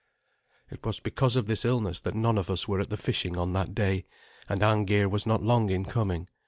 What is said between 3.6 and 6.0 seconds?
day, and Arngeir was not long in